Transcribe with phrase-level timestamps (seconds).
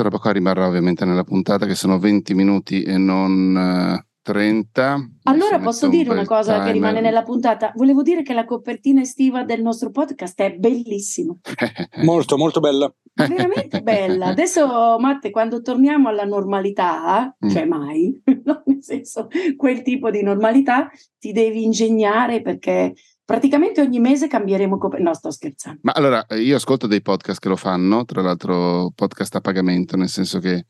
[0.00, 5.10] questa roba qua rimarrà ovviamente nella puntata che sono 20 minuti e non uh, 30.
[5.24, 6.66] Allora posso un dire una cosa timer.
[6.66, 7.72] che rimane nella puntata?
[7.74, 11.36] Volevo dire che la copertina estiva del nostro podcast è bellissima.
[12.04, 12.92] molto, molto bella.
[13.12, 14.26] Veramente bella.
[14.26, 17.48] Adesso, Matte, quando torniamo alla normalità, mm.
[17.50, 18.62] cioè mai, no?
[18.64, 22.94] nel senso, quel tipo di normalità, ti devi ingegnare perché
[23.30, 25.10] praticamente ogni mese cambieremo copertina.
[25.10, 25.78] No, sto scherzando.
[25.84, 30.08] Ma allora, io ascolto dei podcast che lo fanno, tra l'altro podcast a pagamento, nel
[30.08, 30.64] senso che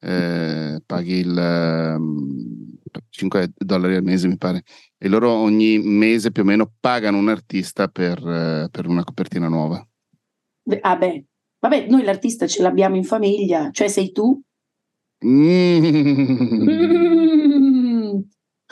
[0.00, 4.62] eh, paghi il eh, 5 dollari al mese, mi pare,
[4.96, 9.48] e loro ogni mese più o meno pagano un artista per, eh, per una copertina
[9.48, 9.86] nuova.
[10.80, 11.24] Ah beh,
[11.58, 14.40] vabbè, noi l'artista ce l'abbiamo in famiglia, cioè sei tu.
[15.22, 15.84] Mm.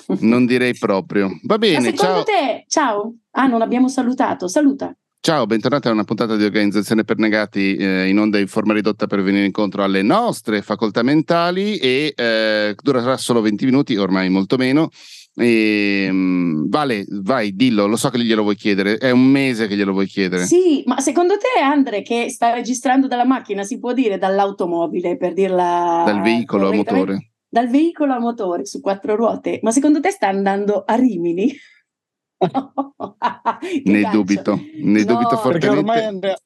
[0.20, 1.38] non direi proprio.
[1.42, 2.24] Va bene, Ma secondo ciao.
[2.24, 3.14] te, ciao.
[3.32, 4.94] Ah, non abbiamo salutato, saluta.
[5.24, 9.06] Ciao, bentornati a una puntata di Organizzazione per Negati eh, in onda in forma ridotta
[9.06, 14.58] per venire incontro alle nostre facoltà mentali e eh, durerà solo 20 minuti, ormai molto
[14.58, 14.90] meno.
[15.36, 19.76] E, um, vale, vai, dillo, lo so che glielo vuoi chiedere, è un mese che
[19.76, 20.44] glielo vuoi chiedere.
[20.44, 25.32] Sì, ma secondo te Andre che sta registrando dalla macchina, si può dire dall'automobile per
[25.32, 26.02] dirla...
[26.04, 27.33] Dal veicolo a motore.
[27.54, 31.54] Dal veicolo a motore su quattro ruote, ma secondo te sta andando a Rimini?
[33.84, 34.16] ne caccio.
[34.16, 35.68] dubito, ne no, dubito fortemente.
[35.68, 36.36] ormai Andrea,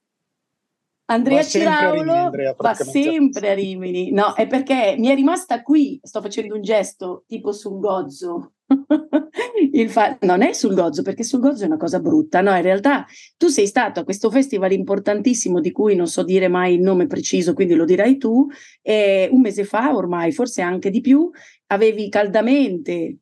[1.06, 4.10] Andrea Ciraulo va sempre a Rimini.
[4.10, 8.52] No, è perché mi è rimasta qui, sto facendo un gesto tipo sul gozzo.
[9.88, 12.41] fa- non è sul gozzo, perché sul gozzo è una cosa brutta.
[12.41, 16.48] No, in realtà tu sei stato a questo festival importantissimo di cui non so dire
[16.48, 18.47] mai il nome preciso, quindi lo dirai tu.
[18.83, 21.30] E un mese fa, ormai, forse anche di più,
[21.66, 23.19] avevi caldamente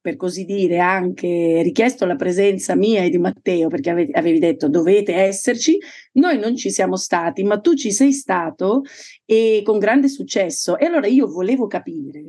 [0.00, 4.68] per così dire, anche richiesto la presenza mia e di Matteo, perché avevi, avevi detto
[4.68, 5.78] dovete esserci,
[6.12, 8.82] noi non ci siamo stati, ma tu ci sei stato
[9.26, 10.78] e con grande successo.
[10.78, 12.24] E allora io volevo capire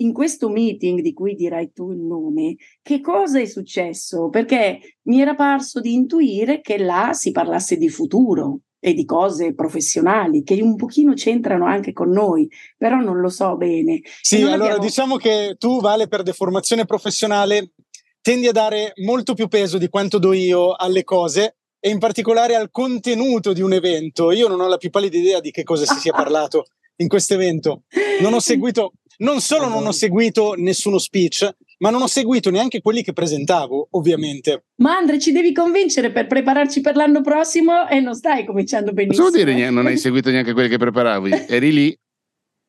[0.00, 4.28] in questo meeting di cui dirai tu il nome, che cosa è successo?
[4.28, 9.54] Perché mi era parso di intuire che là si parlasse di futuro, e di cose
[9.54, 14.00] professionali che un pochino c'entrano anche con noi, però non lo so bene.
[14.20, 14.84] Sì, allora abbiamo...
[14.84, 17.72] diciamo che tu, Vale, per deformazione professionale,
[18.20, 22.54] tendi a dare molto più peso di quanto do io alle cose e in particolare
[22.54, 24.30] al contenuto di un evento.
[24.30, 27.34] Io non ho la più pallida idea di che cosa si sia parlato in questo
[27.34, 27.82] evento.
[28.20, 31.48] Non ho seguito, non solo non ho seguito nessuno speech,
[31.78, 34.64] ma non ho seguito neanche quelli che presentavo, ovviamente.
[34.76, 39.28] Ma Andre, ci devi convincere per prepararci per l'anno prossimo e non stai cominciando benissimo.
[39.28, 41.30] Vuol dire non hai seguito neanche quelli che preparavi?
[41.48, 41.98] Eri lì?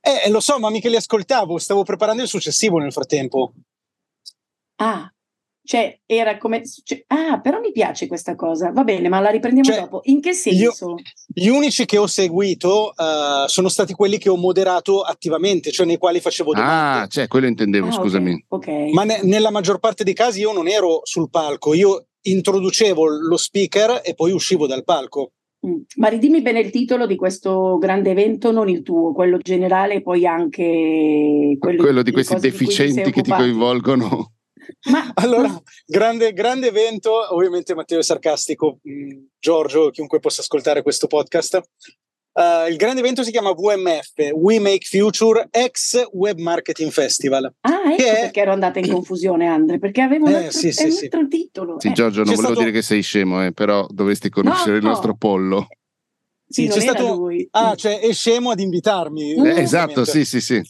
[0.02, 3.54] Eh, lo so, ma mica li ascoltavo, stavo preparando il successivo nel frattempo.
[4.78, 5.12] Ah,
[5.69, 6.63] cioè, era come...
[6.84, 8.72] Cioè, ah, però mi piace questa cosa.
[8.72, 10.00] Va bene, ma la riprendiamo cioè, dopo.
[10.06, 10.90] In che senso?
[10.90, 10.96] Io,
[11.31, 16.00] gli unici che ho seguito uh, sono stati quelli che ho moderato attivamente, cioè nei
[16.00, 17.03] quali facevo domande.
[17.03, 18.46] Ah, cioè, quello intendevo, ah, scusami.
[18.47, 18.94] Okay, okay.
[18.94, 23.38] Ma ne, nella maggior parte dei casi io non ero sul palco, io introducevo lo
[23.38, 25.34] speaker e poi uscivo dal palco.
[25.68, 25.81] Mm.
[25.97, 30.02] Ma ridimmi bene il titolo di questo grande evento, non il tuo, quello generale e
[30.02, 34.31] poi anche quello, quello di questi deficienti di che ti coinvolgono.
[34.90, 35.62] Ma, allora, ma...
[35.86, 41.62] Grande, grande, evento, ovviamente Matteo è sarcastico, mm, Giorgio, chiunque possa ascoltare questo podcast.
[42.31, 47.53] Uh, il grande evento si chiama WMF, We Make Future, ex Web Marketing Festival.
[47.62, 48.20] Ah, ecco è...
[48.22, 51.28] perché ero andata in confusione, Andre, perché avevo eh, un altro, sì, sì, un altro
[51.28, 51.80] titolo.
[51.80, 51.91] Sì, eh.
[51.91, 52.59] Giorgio, non c'è volevo stato...
[52.59, 55.68] dire che sei scemo, eh, però dovresti conoscere no, il nostro pollo.
[56.47, 57.14] Sì, c'è stato...
[57.16, 57.47] Lui.
[57.52, 59.34] Ah, cioè è scemo ad invitarmi.
[59.34, 60.62] Eh, esatto, sì, sì, sì.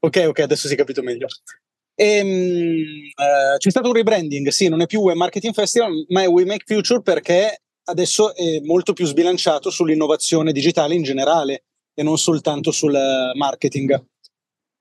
[0.00, 1.26] Ok, ok, adesso si è capito meglio.
[1.98, 6.28] E, uh, c'è stato un rebranding, sì, non è più Web Marketing Festival, ma è
[6.28, 11.64] We Make Future perché adesso è molto più sbilanciato sull'innovazione digitale in generale
[11.94, 12.96] e non soltanto sul
[13.34, 14.04] marketing.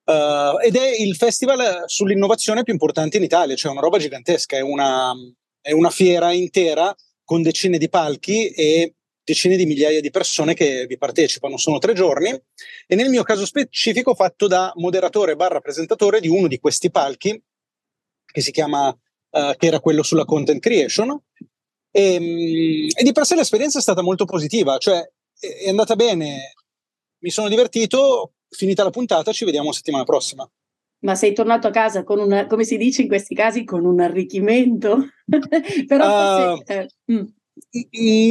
[0.06, 4.62] Uh, ed è il festival sull'innovazione più importante in Italia, cioè una roba gigantesca, è
[4.62, 5.14] una,
[5.62, 6.94] è una fiera intera
[7.24, 8.94] con decine di palchi e
[9.26, 11.58] decine di migliaia di persone che vi partecipano.
[11.58, 16.30] Sono tre giorni e nel mio caso specifico ho fatto da moderatore barra presentatore di
[16.30, 17.42] uno di questi palchi
[18.26, 21.20] che si chiama, uh, che era quello sulla content creation
[21.92, 25.02] e, mm, e, di per sé l'esperienza è stata molto positiva, cioè
[25.40, 26.54] è andata bene,
[27.20, 30.50] mi sono divertito, finita la puntata ci vediamo settimana prossima.
[31.00, 34.02] Ma sei tornato a casa con un, come si dice in questi casi, con un
[34.02, 35.08] arricchimento?
[35.88, 37.26] Però uh, forse, eh, mm.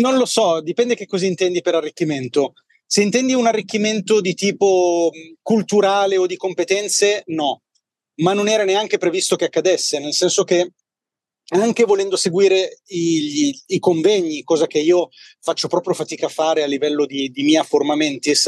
[0.01, 2.53] Non lo so, dipende che cosa intendi per arricchimento.
[2.87, 5.11] Se intendi un arricchimento di tipo
[5.43, 7.63] culturale o di competenze, no,
[8.17, 10.73] ma non era neanche previsto che accadesse, nel senso che
[11.49, 15.11] anche volendo seguire i, i, convegni, cosa che io
[15.41, 18.47] faccio proprio fatica a fare a livello di, di mia forma mentis,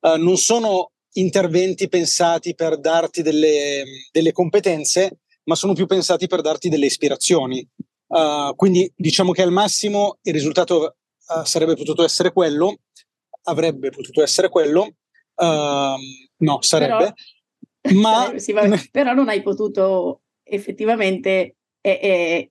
[0.00, 6.40] uh, non sono interventi pensati per darti delle, delle, competenze, ma sono più pensati per
[6.40, 7.66] darti delle ispirazioni.
[8.10, 10.96] Uh, quindi diciamo che al massimo il risultato
[11.28, 12.78] uh, sarebbe potuto essere quello,
[13.44, 14.94] avrebbe potuto essere quello,
[15.36, 17.14] no, sarebbe,
[17.80, 18.32] però, ma...
[18.38, 18.52] sì,
[18.90, 22.50] però non hai potuto effettivamente e, e,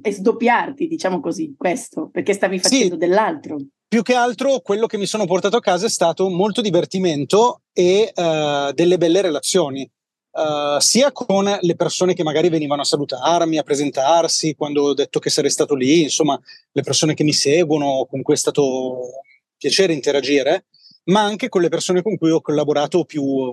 [0.00, 3.56] e sdoppiarti, diciamo così, questo, perché stavi facendo sì, dell'altro.
[3.88, 8.12] Più che altro quello che mi sono portato a casa è stato molto divertimento e
[8.14, 9.90] uh, delle belle relazioni.
[10.32, 15.18] Uh, sia con le persone che magari venivano a salutarmi, a presentarsi quando ho detto
[15.18, 16.40] che sarei stato lì, insomma,
[16.70, 19.00] le persone che mi seguono, con cui è stato
[19.56, 20.66] piacere interagire,
[21.04, 23.50] ma anche con le persone con cui ho collaborato più,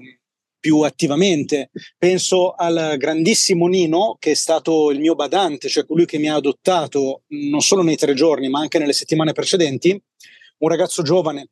[0.59, 1.71] più attivamente.
[1.97, 6.35] Penso al grandissimo Nino, che è stato il mio badante, cioè colui che mi ha
[6.35, 9.99] adottato non solo nei tre giorni, ma anche nelle settimane precedenti,
[10.59, 11.49] un ragazzo giovane,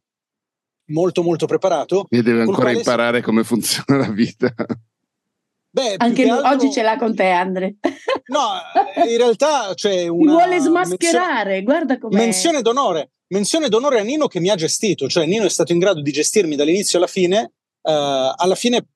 [0.89, 2.06] molto molto preparato.
[2.10, 3.24] E deve ancora imparare si...
[3.24, 4.54] come funziona la vita.
[5.75, 6.50] Beh, Anche altro...
[6.51, 7.75] oggi ce l'ha con te, Andre.
[8.27, 8.54] No,
[9.07, 10.31] in realtà c'è una.
[10.31, 11.63] Mi vuole smascherare, menzione...
[11.63, 12.16] guarda com'è.
[12.16, 13.12] Menzione d'onore.
[13.27, 16.12] Menzione d'onore a Nino che mi ha gestito, cioè Nino è stato in grado di
[16.12, 17.51] gestirmi dall'inizio alla fine.
[17.81, 18.88] Uh, alla fine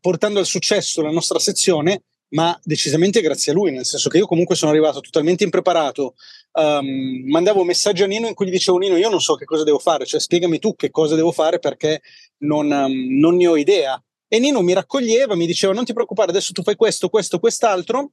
[0.00, 4.26] portando al successo la nostra sezione, ma decisamente grazie a lui, nel senso che io
[4.26, 6.14] comunque sono arrivato totalmente impreparato.
[6.52, 9.62] Um, mandavo messaggi a Nino in cui gli dicevo Nino io non so che cosa
[9.62, 12.00] devo fare, cioè spiegami tu che cosa devo fare perché
[12.38, 14.02] non, um, non ne ho idea.
[14.32, 18.12] E Nino mi raccoglieva, mi diceva non ti preoccupare, adesso tu fai questo, questo, quest'altro.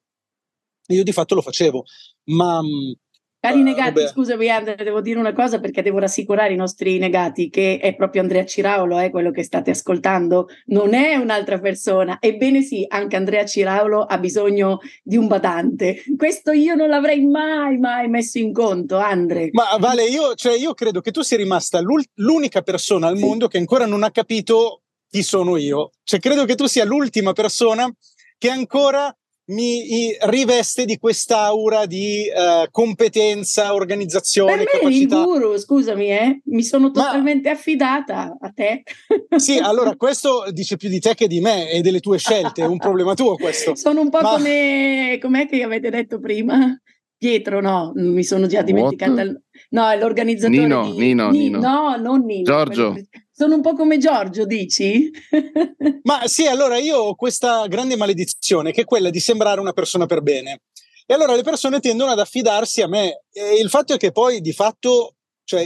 [0.86, 1.86] E io di fatto lo facevo.
[2.26, 2.94] Ma um,
[3.40, 7.50] Cari negati, uh, scusami Andrea, devo dire una cosa perché devo rassicurare i nostri negati
[7.50, 12.18] che è proprio Andrea Ciraulo, eh, quello che state ascoltando, non è un'altra persona.
[12.20, 16.04] Ebbene sì, anche Andrea Ciraulo ha bisogno di un badante.
[16.18, 19.52] Questo io non l'avrei mai, mai messo in conto, Andre.
[19.54, 21.80] Ma Vale, io, cioè, io credo che tu sia rimasta
[22.16, 25.92] l'unica persona al mondo che ancora non ha capito chi sono io.
[26.04, 27.92] Cioè, credo che tu sia l'ultima persona
[28.38, 29.14] che ancora
[29.50, 35.18] mi riveste di quest'aura di uh, competenza, organizzazione, per me capacità.
[35.18, 36.42] il guru, scusami, eh?
[36.46, 37.56] mi sono totalmente Ma...
[37.56, 38.84] affidata a te.
[39.40, 42.66] Sì, allora questo dice più di te che di me e delle tue scelte, è
[42.66, 43.74] un problema tuo questo.
[43.78, 44.32] Sono un po' Ma...
[44.32, 46.78] come com'è che avete detto prima?
[47.18, 49.22] Pietro, no, mi sono già dimenticata.
[49.22, 49.42] Il...
[49.72, 50.98] No, è l'organizzatore Nino, di...
[50.98, 51.60] Nino, Nino.
[51.60, 52.44] No, non Nino.
[52.44, 52.96] Giorgio.
[53.40, 55.10] Sono un po' come Giorgio, dici?
[56.04, 60.06] Ma sì, allora io ho questa grande maledizione che è quella di sembrare una persona
[60.08, 60.64] per bene.
[61.06, 63.22] E allora le persone tendono ad affidarsi a me.
[63.32, 65.16] E il fatto è che poi di fatto,
[65.46, 65.66] cioè,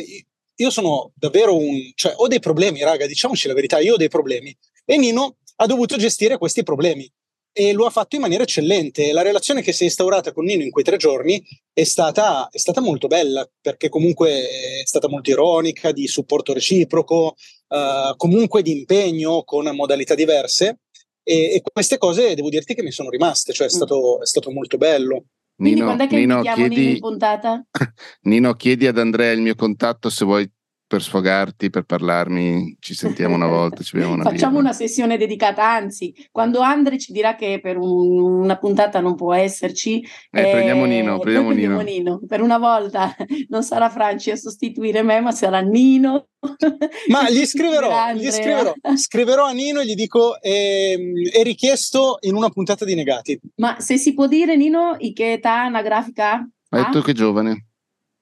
[0.55, 1.91] io sono davvero un...
[1.95, 4.55] cioè, ho dei problemi, raga, diciamoci la verità, io ho dei problemi.
[4.85, 7.11] E Nino ha dovuto gestire questi problemi
[7.53, 9.13] e lo ha fatto in maniera eccellente.
[9.13, 11.41] La relazione che si è instaurata con Nino in quei tre giorni
[11.71, 17.35] è stata, è stata molto bella, perché comunque è stata molto ironica, di supporto reciproco,
[17.67, 20.79] uh, comunque di impegno con modalità diverse.
[21.23, 23.75] E, e, queste cose devo dirti che mi sono rimaste, cioè è mm.
[23.75, 25.25] stato, è stato molto bello.
[25.55, 27.65] Quindi Nino, quando è che Nino, chiedi, Nino in puntata?
[28.23, 30.51] Nino, chiedi ad Andrea il mio contatto se vuoi
[30.93, 34.63] per sfogarti, per parlarmi, ci sentiamo una volta, ci una Facciamo birra.
[34.65, 39.33] una sessione dedicata, anzi, quando Andre ci dirà che per un, una puntata non può
[39.33, 42.11] esserci, eh, eh, prendiamo, Nino, prendiamo, prendiamo Nino.
[42.11, 42.21] Nino.
[42.27, 43.15] Per una volta
[43.49, 46.27] non sarà Franci a sostituire me, ma sarà Nino.
[47.09, 50.99] Ma gli scriverò, gli scriverò, scriverò a Nino e gli dico eh,
[51.31, 53.39] è richiesto in una puntata di Negati.
[53.55, 56.47] Ma se si può dire, Nino, che età anagrafica?
[56.69, 57.69] Hai detto che giovane.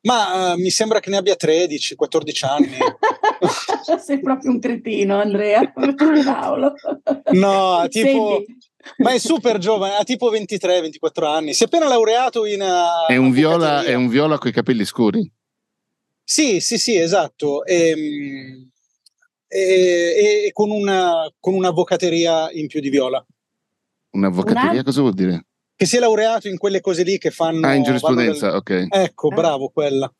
[0.01, 2.77] Ma uh, mi sembra che ne abbia 13, 14 anni.
[4.03, 5.71] Sei proprio un cretino, Andrea.
[6.25, 6.73] Paolo.
[7.31, 8.43] no, tipo.
[8.45, 8.69] Senti.
[8.97, 11.53] Ma è super giovane, ha tipo 23-24 anni.
[11.53, 12.61] Si è appena laureato in.
[12.61, 15.31] Uh, è, un viola, è un viola con i capelli scuri.
[16.23, 17.63] Sì, sì, sì, esatto.
[17.65, 18.69] Ehm,
[19.47, 23.23] e, e, e con, una, con un'avvocateria in più di viola.
[24.11, 24.83] Un'avvocateria una...
[24.83, 25.45] cosa vuol dire?
[25.81, 27.65] Che si è laureato in quelle cose lì che fanno...
[27.65, 28.55] Ah, in giurisprudenza, del...
[28.57, 28.87] ok.
[28.87, 29.35] Ecco, ah.
[29.35, 30.13] bravo, quella.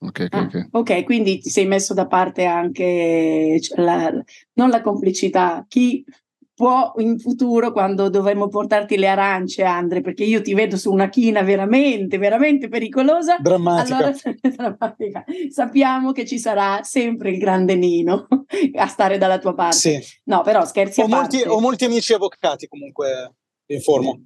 [0.00, 0.60] Okay, okay, okay.
[0.60, 4.12] Ah, ok, quindi ti sei messo da parte anche la,
[4.52, 6.04] non la complicità, chi
[6.52, 11.08] può in futuro quando dovremo portarti le arance, Andre, perché io ti vedo su una
[11.08, 13.38] china veramente, veramente pericolosa.
[13.38, 13.96] Drammatica.
[13.96, 14.12] Allora,
[14.76, 15.24] drammatica.
[15.48, 18.28] Sappiamo che ci sarà sempre il grande Nino
[18.76, 19.76] a stare dalla tua parte.
[19.76, 19.98] Sì.
[20.24, 21.48] No, però scherzi ho a molti, parte.
[21.48, 23.36] Ho molti amici avvocati comunque,
[23.68, 24.20] informo.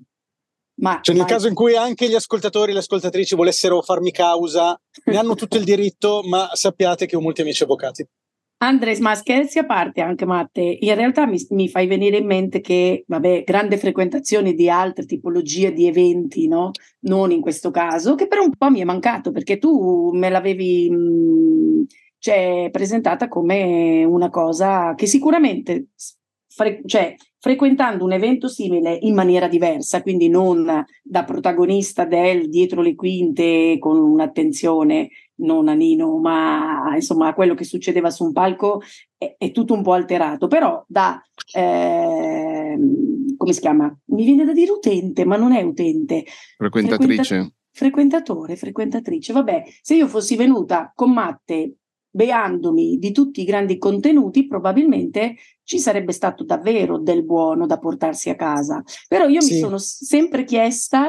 [0.74, 1.30] Ma, cioè, nel ma...
[1.30, 5.56] caso in cui anche gli ascoltatori e le ascoltatrici volessero farmi causa, ne hanno tutto
[5.56, 8.06] il diritto, ma sappiate che ho molti amici avvocati.
[8.62, 12.60] Andres, ma scherzi a parte anche Matte, in realtà mi, mi, fai venire in mente
[12.60, 16.70] che, vabbè, grande frequentazione di altre tipologie di eventi, no?
[17.00, 20.88] Non in questo caso, che per un po' mi è mancato perché tu me l'avevi
[20.88, 21.86] mh,
[22.18, 25.88] cioè, presentata come una cosa che sicuramente
[26.46, 32.82] fre- cioè, frequentando un evento simile in maniera diversa, quindi non da protagonista del dietro
[32.82, 35.08] le quinte con un'attenzione
[35.40, 38.80] non a Nino, ma insomma a quello che succedeva su un palco
[39.18, 41.20] è, è tutto un po' alterato, però da
[41.52, 42.78] eh,
[43.36, 43.92] come si chiama?
[44.10, 46.24] Mi viene da dire utente, ma non è utente.
[46.56, 47.24] Frequentatrice.
[47.24, 49.32] Frequenta- frequentatore, frequentatrice.
[49.32, 55.34] Vabbè, se io fossi venuta con Matte beandomi di tutti i grandi contenuti, probabilmente
[55.72, 58.82] ci sarebbe stato davvero del buono da portarsi a casa.
[59.08, 59.54] Però io sì.
[59.54, 61.08] mi sono sempre chiesta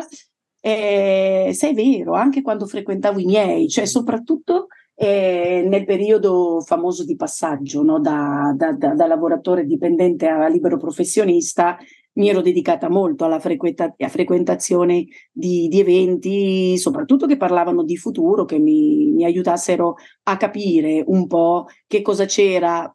[0.61, 7.03] eh, se è vero, anche quando frequentavo i miei, cioè soprattutto eh, nel periodo famoso
[7.03, 7.99] di passaggio no?
[7.99, 11.77] da, da, da, da, lavoratore dipendente a libero professionista,
[12.13, 18.45] mi ero dedicata molto alla frequenta- frequentazione di, di, eventi, soprattutto che parlavano di futuro,
[18.45, 22.89] che mi, mi aiutassero a capire un po' che cosa c'era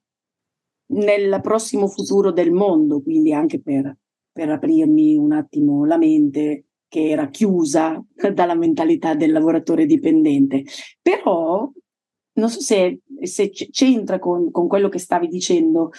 [0.90, 3.97] nel prossimo futuro del mondo, quindi anche per,
[4.33, 8.02] per aprirmi un attimo la mente che era chiusa
[8.33, 10.64] dalla mentalità del lavoratore dipendente.
[11.02, 11.71] Però
[12.33, 15.90] non so se, se c'entra con, con quello che stavi dicendo,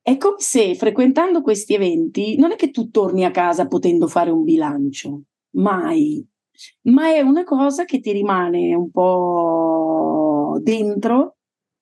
[0.00, 4.30] è come se frequentando questi eventi non è che tu torni a casa potendo fare
[4.30, 5.22] un bilancio,
[5.56, 6.26] mai,
[6.82, 11.37] ma è una cosa che ti rimane un po' dentro,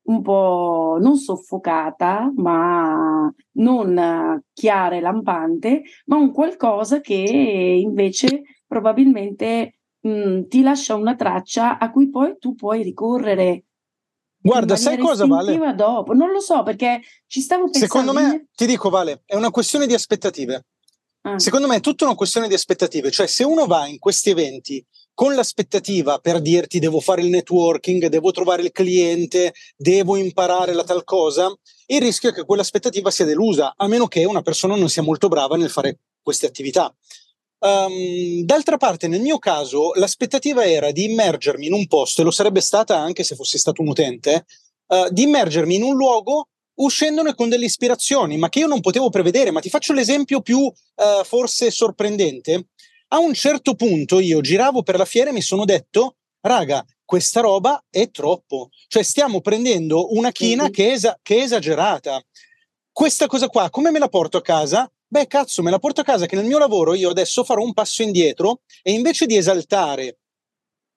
[0.06, 9.78] un po' non soffocata, ma non chiara e lampante, ma un qualcosa che invece probabilmente
[10.00, 13.64] mh, mm, ti lascia una traccia a cui poi tu puoi ricorrere
[14.38, 15.74] Guarda, sai cosa vale?
[15.74, 16.12] dopo.
[16.12, 17.86] Non lo so perché ci stavo pensando.
[17.86, 20.66] Secondo me, ti dico Vale, è una questione di aspettative.
[21.26, 21.40] Ah.
[21.40, 24.84] Secondo me è tutta una questione di aspettative, cioè se uno va in questi eventi
[25.12, 30.84] con l'aspettativa per dirti devo fare il networking, devo trovare il cliente, devo imparare la
[30.84, 31.52] tal cosa,
[31.86, 35.26] il rischio è che quell'aspettativa sia delusa, a meno che una persona non sia molto
[35.26, 36.94] brava nel fare queste attività.
[37.58, 42.30] Um, d'altra parte, nel mio caso, l'aspettativa era di immergermi in un posto, e lo
[42.30, 44.46] sarebbe stata anche se fossi stato un utente,
[44.88, 49.10] uh, di immergermi in un luogo uscendone con delle ispirazioni, ma che io non potevo
[49.10, 49.50] prevedere.
[49.50, 50.72] Ma ti faccio l'esempio più uh,
[51.24, 52.68] forse sorprendente.
[53.08, 57.40] A un certo punto io giravo per la fiera e mi sono detto, raga, questa
[57.40, 58.70] roba è troppo.
[58.88, 60.72] Cioè stiamo prendendo una china mm-hmm.
[60.72, 62.20] che, è esa- che è esagerata.
[62.90, 64.90] Questa cosa qua, come me la porto a casa?
[65.08, 67.72] beh cazzo me la porto a casa che nel mio lavoro io adesso farò un
[67.72, 70.18] passo indietro e invece di esaltare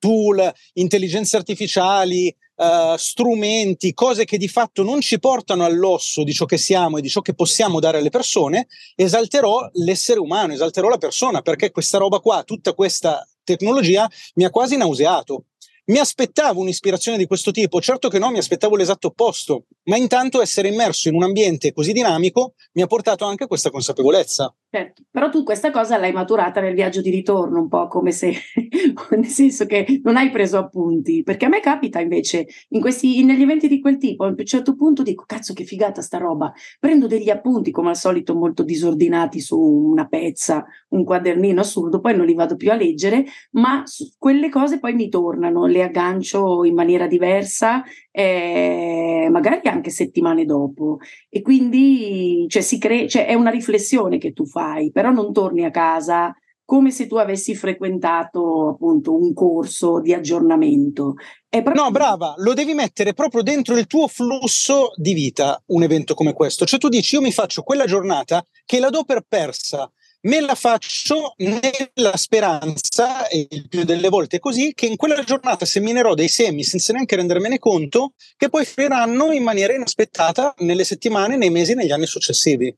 [0.00, 6.46] tool, intelligenze artificiali, uh, strumenti, cose che di fatto non ci portano all'osso di ciò
[6.46, 8.66] che siamo e di ciò che possiamo dare alle persone,
[8.96, 14.50] esalterò l'essere umano, esalterò la persona, perché questa roba qua, tutta questa tecnologia mi ha
[14.50, 15.44] quasi nauseato.
[15.86, 20.40] Mi aspettavo un'ispirazione di questo tipo, certo che no, mi aspettavo l'esatto opposto, ma intanto
[20.40, 24.54] essere immerso in un ambiente così dinamico mi ha portato anche questa consapevolezza.
[24.72, 28.32] Certo, però tu questa cosa l'hai maturata nel viaggio di ritorno, un po' come se,
[29.10, 33.42] nel senso che non hai preso appunti, perché a me capita invece, in questi, negli
[33.42, 37.08] eventi di quel tipo, a un certo punto dico, cazzo che figata sta roba, prendo
[37.08, 42.26] degli appunti come al solito molto disordinati su una pezza, un quadernino assurdo, poi non
[42.26, 43.82] li vado più a leggere, ma
[44.18, 50.98] quelle cose poi mi tornano, le aggancio in maniera diversa, eh, magari anche settimane dopo,
[51.28, 55.64] e quindi cioè, si crea, cioè, è una riflessione che tu fai però non torni
[55.64, 56.34] a casa
[56.70, 61.14] come se tu avessi frequentato appunto un corso di aggiornamento.
[61.48, 61.82] Proprio...
[61.82, 66.32] No, brava, lo devi mettere proprio dentro il tuo flusso di vita, un evento come
[66.32, 66.64] questo.
[66.64, 69.90] Cioè tu dici, io mi faccio quella giornata che la do per persa,
[70.22, 75.22] me la faccio nella speranza, e il più delle volte è così, che in quella
[75.22, 80.84] giornata seminerò dei semi senza neanche rendermene conto, che poi finiranno in maniera inaspettata nelle
[80.84, 82.74] settimane, nei mesi, negli anni successivi.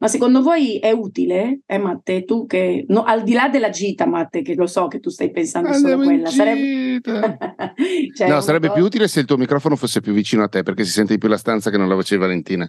[0.00, 4.06] Ma secondo voi è utile, eh, Matte, tu che, no, al di là della gita,
[4.06, 7.02] Matte, che lo so che tu stai pensando solo a quella, sarebbe...
[8.16, 8.72] cioè, no, sarebbe po'...
[8.72, 11.18] più utile se il tuo microfono fosse più vicino a te, perché si sente di
[11.18, 12.66] più la stanza che non la voce di Valentina.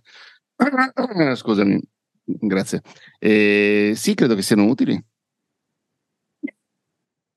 [1.35, 1.79] Scusami,
[2.39, 2.81] grazie.
[3.19, 5.01] Eh, sì, credo che siano utili.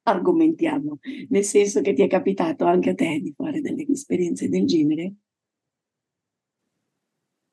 [0.06, 0.98] Argomentiamo,
[1.30, 5.14] nel senso che ti è capitato anche a te di fare delle esperienze del genere?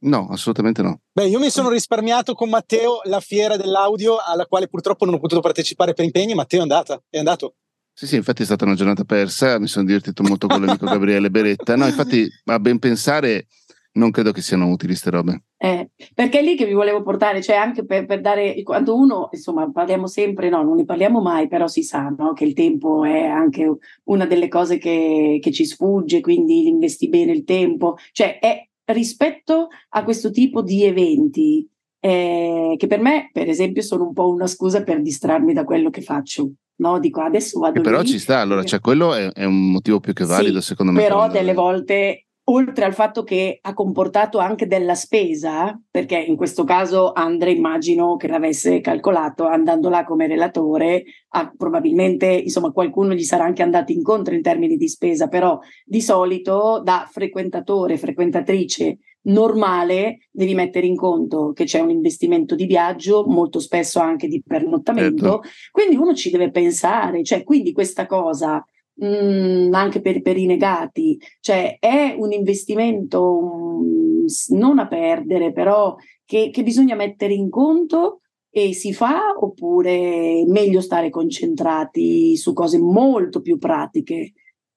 [0.03, 1.01] No, assolutamente no.
[1.11, 5.19] Beh, io mi sono risparmiato con Matteo la fiera dell'audio alla quale purtroppo non ho
[5.19, 6.33] potuto partecipare per impegni.
[6.33, 7.55] Matteo è andata, è andato.
[7.93, 11.29] Sì, sì, infatti è stata una giornata persa, mi sono divertito molto con l'amico Gabriele
[11.29, 11.75] Beretta.
[11.75, 13.45] No, infatti, a ben pensare,
[13.93, 15.43] non credo che siano utili queste robe.
[15.57, 19.29] Eh, perché è lì che vi volevo portare, cioè anche per, per, dare, quando uno,
[19.31, 23.03] insomma, parliamo sempre, no, non ne parliamo mai, però si sa no, che il tempo
[23.03, 23.69] è anche
[24.05, 29.67] una delle cose che, che ci sfugge, quindi investi bene il tempo, cioè è rispetto
[29.89, 31.67] a questo tipo di eventi,
[31.99, 35.89] eh, che per me, per esempio, sono un po' una scusa per distrarmi da quello
[35.89, 36.51] che faccio.
[36.81, 37.79] No, dico adesso vado.
[37.79, 40.61] E però lì, ci sta, allora, cioè, quello è, è, un motivo più che valido,
[40.61, 40.99] sì, secondo me.
[40.99, 46.63] Però delle volte oltre al fatto che ha comportato anche della spesa, perché in questo
[46.63, 53.23] caso Andre immagino che l'avesse calcolato andando là come relatore, ah, probabilmente insomma qualcuno gli
[53.23, 60.27] sarà anche andato incontro in termini di spesa, però di solito da frequentatore, frequentatrice normale
[60.31, 65.41] devi mettere in conto che c'è un investimento di viaggio, molto spesso anche di pernottamento,
[65.41, 65.41] certo.
[65.71, 68.65] quindi uno ci deve pensare, cioè quindi questa cosa
[69.01, 75.51] mh, mm, anche per, per, i negati, cioè è un investimento mm, non a perdere,
[75.51, 78.21] però che, che bisogna mettere in conto
[78.53, 84.33] e si fa oppure è meglio stare concentrati su cose molto più pratiche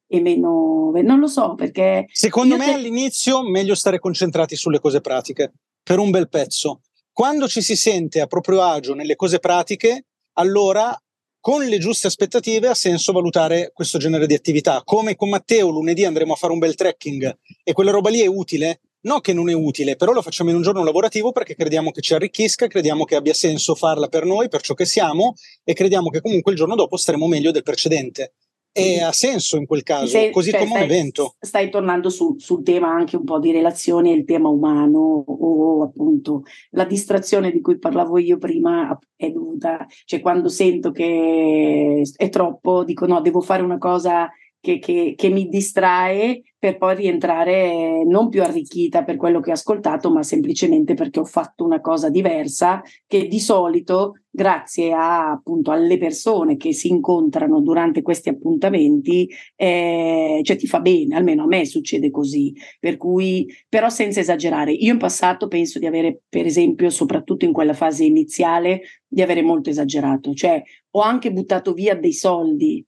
[0.07, 2.73] e meno non lo so perché secondo me te...
[2.73, 6.81] all'inizio meglio stare concentrati sulle cose pratiche per un bel pezzo.
[7.12, 10.97] Quando ci si sente a proprio agio nelle cose pratiche allora
[11.44, 14.80] con le giuste aspettative ha senso valutare questo genere di attività.
[14.82, 18.26] Come con Matteo lunedì andremo a fare un bel trekking e quella roba lì è
[18.26, 18.80] utile?
[19.02, 22.00] No che non è utile, però lo facciamo in un giorno lavorativo perché crediamo che
[22.00, 26.08] ci arricchisca, crediamo che abbia senso farla per noi, per ciò che siamo e crediamo
[26.08, 28.32] che comunque il giorno dopo staremo meglio del precedente
[28.76, 31.35] e ha senso in quel caso, sei, così cioè, come stai, un evento.
[31.38, 35.83] Stai tornando su, sul tema anche un po' di relazioni e il tema umano o
[35.85, 42.28] appunto la distrazione di cui parlavo io prima è dovuta, cioè quando sento che è
[42.28, 44.28] troppo dico no, devo fare una cosa
[44.64, 49.52] che, che, che, mi distrae per poi rientrare non più arricchita per quello che ho
[49.52, 55.71] ascoltato, ma semplicemente perché ho fatto una cosa diversa che di solito, grazie a, appunto
[55.71, 61.47] alle persone che si incontrano durante questi appuntamenti, eh, cioè ti fa bene, almeno a
[61.47, 62.54] me succede così.
[62.80, 67.52] Per cui, però senza esagerare, io in passato penso di avere, per esempio, soprattutto in
[67.52, 72.85] quella fase iniziale, di avere molto esagerato, cioè ho anche buttato via dei soldi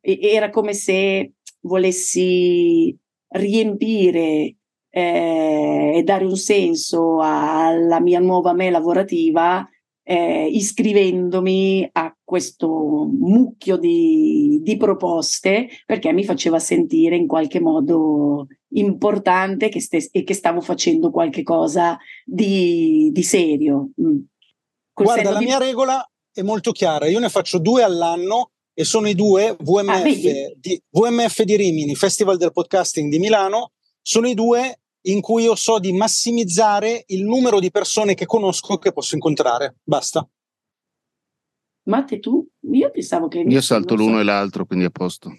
[0.00, 2.96] era come se volessi
[3.28, 4.56] riempire
[4.90, 9.68] eh, e dare un senso alla mia nuova me lavorativa
[10.10, 12.66] eh, iscrivendomi a questo
[13.12, 20.24] mucchio di, di, proposte perché mi faceva sentire in qualche modo importante che stes- e
[20.24, 23.90] che stavo facendo qualche cosa di, di serio.
[24.00, 24.18] Mm.
[24.94, 25.44] Guarda, la di...
[25.44, 29.90] mia regola è molto chiara, io ne faccio due all'anno e sono i due VMF,
[29.90, 35.42] ah, di, VMF di Rimini, Festival del Podcasting di Milano, sono i due in cui
[35.42, 39.78] io so di massimizzare il numero di persone che conosco che posso incontrare.
[39.82, 40.24] Basta.
[41.88, 42.46] Matte, tu?
[42.70, 43.40] Io pensavo che...
[43.40, 44.20] Io salto l'uno so.
[44.20, 45.36] e l'altro, quindi a posto.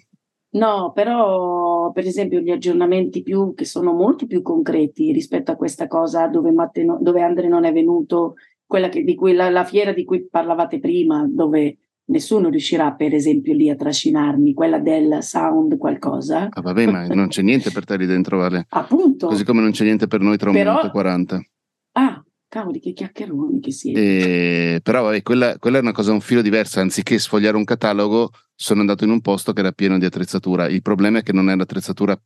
[0.50, 5.86] No, però per esempio gli aggiornamenti più, che sono molto più concreti rispetto a questa
[5.86, 8.34] cosa dove, Matte no, dove Andre non è venuto,
[8.66, 11.78] quella che, di cui, la, la fiera di cui parlavate prima, dove
[12.10, 16.48] nessuno riuscirà per esempio lì a trascinarmi quella del sound qualcosa.
[16.50, 18.66] Ah vabbè, ma non c'è niente per te lì dentro, Vale.
[18.68, 19.28] Appunto.
[19.28, 20.70] Così come non c'è niente per noi tra un Però...
[20.70, 21.42] minuto e 40.
[21.92, 24.00] Ah, cavoli, che chiacchieroni che siete.
[24.00, 24.80] E...
[24.82, 28.80] Però vabbè, quella, quella, è una cosa un filo diversa, anziché sfogliare un catalogo sono
[28.80, 30.68] andato in un posto che era pieno di attrezzatura.
[30.68, 32.18] Il problema è che non era attrezzatura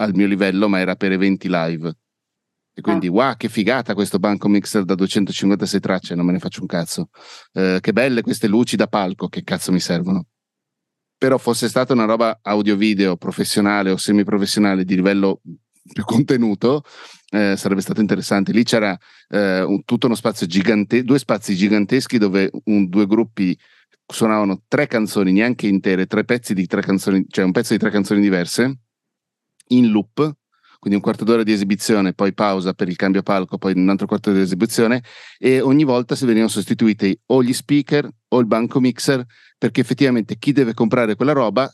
[0.00, 1.92] al mio livello, ma era per eventi live.
[2.78, 3.10] E quindi, ah.
[3.10, 7.08] wow, che figata questo banco mixer da 256 tracce, non me ne faccio un cazzo.
[7.52, 10.26] Eh, che belle queste luci da palco, che cazzo mi servono.
[11.18, 15.40] Però fosse stata una roba audio-video professionale o semiprofessionale di livello
[15.92, 16.84] più contenuto,
[17.30, 18.52] eh, sarebbe stato interessante.
[18.52, 18.96] Lì c'era
[19.28, 23.58] eh, un, tutto uno spazio gigante, due spazi giganteschi dove un, due gruppi
[24.06, 27.90] suonavano tre canzoni, neanche intere, tre pezzi di tre canzoni, cioè un pezzo di tre
[27.90, 28.78] canzoni diverse,
[29.70, 30.36] in loop,
[30.78, 34.06] quindi un quarto d'ora di esibizione, poi pausa per il cambio palco, poi un altro
[34.06, 35.02] quarto d'ora di esibizione
[35.38, 39.24] e ogni volta si venivano sostituiti o gli speaker o il banco mixer
[39.58, 41.70] perché effettivamente chi deve comprare quella roba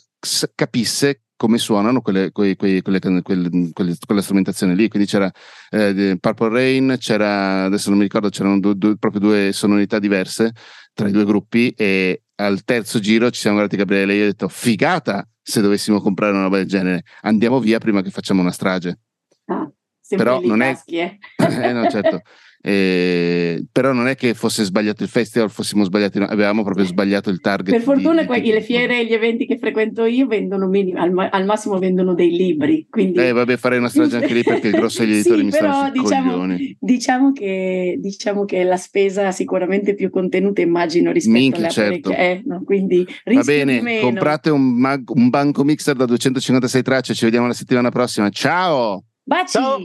[0.54, 4.88] capisse come suonano quelle, quelle, quelle, quella strumentazione lì.
[4.88, 5.30] Quindi c'era
[5.70, 10.52] eh, Purple Rain, c'era, adesso non mi ricordo, c'erano due, due, proprio due sonorità diverse
[10.94, 14.26] tra i due gruppi e al terzo giro ci siamo guardati Gabriele e io ho
[14.26, 18.50] detto figata se dovessimo comprare una roba del genere, andiamo via prima che facciamo una
[18.50, 18.98] strage.
[19.46, 19.70] Ah,
[20.16, 20.77] però non è...
[20.87, 21.18] eh.
[21.37, 22.22] eh no, certo.
[22.66, 27.29] Eh, però non è che fosse sbagliato il festival, fossimo sbagliati, no, avevamo proprio sbagliato
[27.29, 27.74] il target.
[27.74, 31.29] Per fortuna di, di, le fiere e gli eventi che frequento io vendono minimo, al,
[31.31, 32.87] al, massimo vendono dei libri.
[32.88, 33.18] Quindi...
[33.18, 35.90] Eh, vabbè, farei una strage anche lì perché il grosso degli editori sì, mi stanno
[35.90, 42.12] diciamo, diciamo che, diciamo che la spesa sicuramente più contenuta, immagino, rispetto Minchia, certo.
[42.12, 42.62] eh, no?
[42.64, 47.53] Quindi Va bene, comprate un, mag- un banco mixer da 256 tracce, ci vediamo la
[47.53, 48.31] settimana prossima.
[48.31, 49.05] Ciao!
[49.26, 49.52] Baci!
[49.52, 49.78] Ciao.